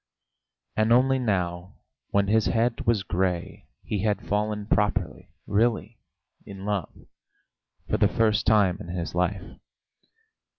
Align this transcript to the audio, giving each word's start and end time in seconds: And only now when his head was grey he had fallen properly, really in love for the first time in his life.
And 0.75 0.91
only 0.91 1.19
now 1.19 1.75
when 2.09 2.25
his 2.27 2.47
head 2.47 2.87
was 2.87 3.03
grey 3.03 3.67
he 3.83 3.99
had 4.01 4.27
fallen 4.27 4.65
properly, 4.65 5.29
really 5.45 5.99
in 6.43 6.65
love 6.65 7.05
for 7.87 7.97
the 7.97 8.07
first 8.07 8.47
time 8.47 8.77
in 8.79 8.87
his 8.87 9.13
life. 9.13 9.43